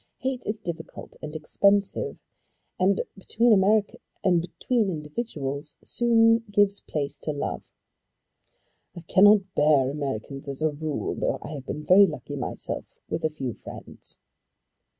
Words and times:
Hate 0.17 0.47
is 0.47 0.57
difficult 0.57 1.15
and 1.21 1.35
expensive, 1.35 2.17
and 2.79 3.03
between 3.15 3.53
individuals 4.23 5.75
soon 5.85 6.39
gives 6.49 6.79
place 6.81 7.19
to 7.19 7.31
love. 7.31 7.61
"I 8.95 9.01
cannot 9.01 9.53
bear 9.55 9.91
Americans 9.91 10.49
as 10.49 10.63
a 10.63 10.71
rule, 10.71 11.13
though 11.13 11.37
I 11.43 11.49
have 11.51 11.67
been 11.67 11.85
very 11.85 12.07
lucky 12.07 12.35
myself 12.35 12.85
with 13.09 13.23
a 13.23 13.29
few 13.29 13.53
friends." 13.53 14.17